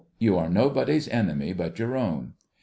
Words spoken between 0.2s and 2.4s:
are nobody's enemy but your own.